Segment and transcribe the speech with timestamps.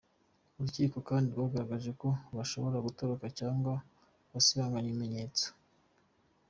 [0.55, 2.07] Urukiko kandi rwagaragaje ko
[2.37, 3.73] bashobora gutoroka cyangwa
[4.33, 5.47] gusibanganya ibimenyetso.